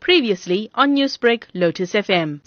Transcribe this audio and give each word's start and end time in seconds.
Previously 0.00 0.70
on 0.74 0.96
Newsbreak, 0.96 1.44
Lotus 1.54 1.92
FM. 1.92 2.40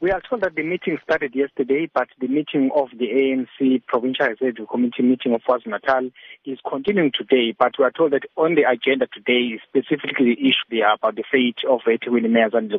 We 0.00 0.12
are 0.12 0.22
told 0.28 0.42
that 0.42 0.54
the 0.54 0.62
meeting 0.62 0.96
started 1.02 1.34
yesterday, 1.34 1.90
but 1.92 2.06
the 2.20 2.28
meeting 2.28 2.70
of 2.74 2.88
the 2.96 3.06
ANC 3.06 3.82
Provincial 3.86 4.26
Executive 4.26 4.68
Committee 4.68 5.02
meeting 5.02 5.34
of 5.34 5.42
KwaZulu-Natal 5.42 6.10
is 6.46 6.58
continuing 6.68 7.10
today, 7.12 7.54
but 7.58 7.72
we 7.78 7.84
are 7.84 7.90
told 7.90 8.12
that 8.12 8.22
on 8.36 8.54
the 8.54 8.62
agenda 8.62 9.08
today 9.12 9.56
is 9.56 9.60
specifically 9.68 10.36
the 10.36 10.48
issue 10.48 10.68
there 10.70 10.94
about 10.94 11.16
the 11.16 11.24
fate 11.30 11.58
of 11.68 11.80
eThekwini 11.86 12.30
Mayor 12.30 12.50
Zandile 12.50 12.78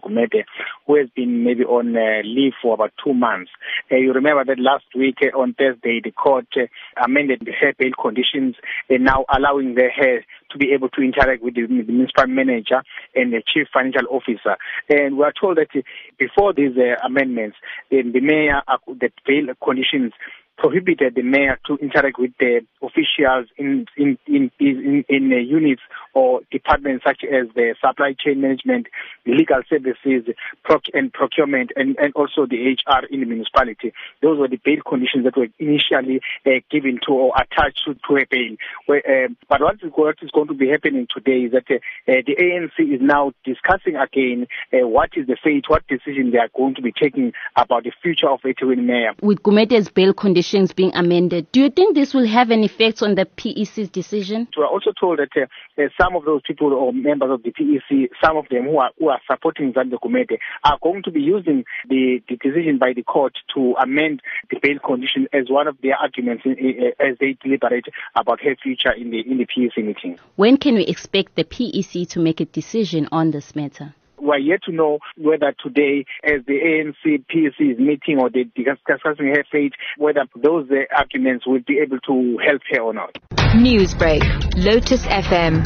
who 0.88 0.96
has 0.96 1.10
been 1.16 1.44
maybe 1.44 1.66
on 1.66 1.96
uh, 1.96 2.22
leave 2.24 2.54
for 2.62 2.74
about 2.74 2.94
two 3.04 3.14
months. 3.14 3.52
Uh, 3.92 3.98
you 3.98 4.14
remember 4.14 4.46
that 4.46 4.60
last 4.60 4.86
week 4.96 5.18
uh, 5.22 5.38
on 5.38 5.54
Thursday, 5.54 6.00
the 6.02 6.12
court 6.12 6.48
uh, 6.56 6.66
amended 7.04 7.42
the 7.46 7.52
hair 7.52 7.74
bail 7.78 7.92
conditions, 8.02 8.56
and 8.90 9.04
now 9.04 9.26
allowing 9.36 9.76
the 9.76 9.90
hair 9.94 10.26
to 10.52 10.58
be 10.58 10.72
able 10.72 10.90
to 10.90 11.02
interact 11.02 11.44
with 11.44 11.54
the, 11.56 11.62
the 11.62 11.92
municipal 11.92 12.28
manager 12.28 12.82
and 13.20 13.34
the 13.34 13.42
chief 13.46 13.68
financial 13.74 14.08
officer. 14.10 14.58
And 14.90 15.18
we 15.18 15.24
are 15.24 15.34
told 15.40 15.58
that 15.58 15.70
before 16.18 16.54
these 16.54 16.78
uh, 16.78 16.96
amendments, 17.06 17.58
the 17.90 18.04
mayor, 18.04 18.62
uh, 18.68 18.78
the 18.88 19.12
bail 19.26 19.54
conditions 19.64 20.14
prohibited 20.60 21.16
the 21.16 21.24
mayor 21.24 21.58
to 21.66 21.78
interact 21.78 22.20
with 22.20 22.32
the 22.40 22.62
officials 22.82 23.48
in 23.58 23.86
in 23.98 24.18
in 24.28 24.52
in, 24.60 25.06
in 25.08 25.32
uh, 25.32 25.38
units 25.38 25.82
or 26.20 26.42
departments 26.52 27.06
such 27.06 27.24
as 27.24 27.48
the 27.56 27.76
supply 27.84 28.14
chain 28.20 28.42
management, 28.42 28.88
legal 29.26 29.62
services, 29.70 30.24
proc- 30.64 30.92
and 30.94 31.14
procurement, 31.14 31.72
and, 31.78 31.96
and 31.98 32.12
also 32.14 32.46
the 32.46 32.76
HR 32.76 33.06
in 33.10 33.22
the 33.22 33.26
municipality. 33.26 33.94
Those 34.22 34.38
were 34.38 34.50
the 34.50 34.60
bail 34.64 34.82
conditions 34.88 35.24
that 35.24 35.38
were 35.38 35.48
initially 35.60 36.20
uh, 36.46 36.60
given 36.70 37.00
to 37.08 37.14
or 37.14 37.34
attached 37.38 37.82
to, 37.86 37.94
to 37.94 38.18
a 38.18 38.26
bail. 38.30 38.56
Where, 38.86 39.02
uh, 39.08 39.28
but 39.48 39.62
what 39.62 39.76
is, 39.82 39.92
what 39.96 40.18
is 40.22 40.32
going 40.32 40.48
to 40.48 40.54
be 40.54 40.68
happening 40.68 41.08
today 41.14 41.48
is 41.48 41.52
that 41.54 41.70
uh, 41.70 41.76
uh, 42.12 42.22
the 42.28 42.36
ANC 42.36 42.94
is 42.94 43.02
now 43.02 43.32
discussing 43.46 43.96
again 43.96 44.48
uh, 44.74 44.86
what 44.88 45.12
is 45.16 45.28
the 45.28 45.38
fate, 45.42 45.66
what 45.70 45.88
decision 45.88 46.32
they 46.32 46.38
are 46.40 46.50
going 46.56 46.76
to 46.76 46.82
be 46.82 46.92
taking 46.92 47.32
about 47.56 47.84
the 47.84 47.92
future 48.02 48.30
of 48.30 48.42
eThekwini 48.42 48.84
Mayor. 48.84 49.14
With 49.22 49.42
Gumede's 49.44 49.90
bail 49.90 50.14
conditions 50.14 50.74
being 50.74 50.92
amended, 50.96 51.50
do 51.54 51.62
you 51.62 51.70
think 51.70 51.96
this 51.96 52.14
will 52.14 52.28
have 52.28 52.50
an 52.52 52.64
effect 52.64 53.02
on 53.02 53.16
the 53.16 53.26
PEC's 53.26 53.90
decision? 53.90 54.48
We 54.58 54.64
are 54.64 54.68
also 54.68 54.92
told 55.00 55.20
that 55.20 55.30
uh, 55.38 55.46
uh, 55.82 55.88
some 56.10 56.16
of 56.16 56.26
those 56.26 56.42
people 56.46 56.74
or 56.74 56.92
members 56.92 57.30
of 57.32 57.44
the 57.44 57.52
PEC, 57.52 58.10
some 58.24 58.38
of 58.38 58.46
them 58.50 58.66
who 58.66 58.78
are 58.78 58.92
who 58.98 59.10
are 59.10 59.22
supporting 59.30 59.74
Zandile 59.74 60.00
Gumede, 60.04 60.40
are 60.64 60.78
going 60.82 61.04
to 61.04 61.12
be 61.12 61.22
using 61.22 61.66
the, 61.88 62.20
the 62.28 62.36
decision 62.38 62.78
by 62.80 62.94
the 62.96 63.04
court 63.04 63.34
to 63.56 63.76
amend 63.82 64.22
the 64.50 64.58
bail 64.62 64.80
condition 64.80 65.28
as 65.34 65.50
one 65.50 65.68
of 65.68 65.78
their 65.82 65.96
arguments 65.96 66.44
in, 66.46 66.54
uh, 66.54 67.04
as 67.04 67.18
they 67.20 67.38
deliberate 67.44 67.86
about 68.16 68.42
her 68.42 68.56
future 68.62 68.92
in 68.92 69.12
the 69.12 69.20
in 69.20 69.38
the 69.38 69.46
PEC 69.46 69.86
meeting. 69.86 70.18
When 70.36 70.58
can 70.58 70.76
we 70.76 70.86
expect 70.86 71.36
the 71.36 71.44
PEC 71.44 72.10
to 72.10 72.20
make 72.20 72.40
a 72.40 72.46
decision 72.46 73.08
on 73.12 73.32
this 73.32 73.56
matter? 73.56 73.94
we're 74.22 74.38
yet 74.38 74.62
to 74.64 74.72
know 74.72 75.00
whether 75.18 75.54
today, 75.64 76.06
as 76.24 76.42
the 76.46 76.54
ANC 76.54 77.26
PEC 77.34 77.74
is 77.74 77.80
meeting 77.80 78.20
or 78.20 78.30
they're 78.30 78.44
discussing 78.44 79.28
her 79.28 79.46
fate, 79.52 79.74
whether 79.98 80.26
those 80.36 80.70
uh, 80.70 80.84
arguments 80.96 81.48
will 81.48 81.62
be 81.66 81.80
able 81.80 82.00
to 82.00 82.38
help 82.46 82.62
her 82.72 82.82
or 82.82 82.94
not. 82.94 83.16
Newsbreak, 83.56 84.22
Lotus 84.56 85.04
FM, 85.06 85.66